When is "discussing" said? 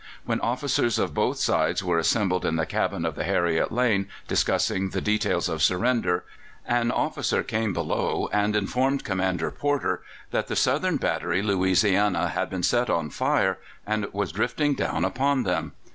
4.27-4.89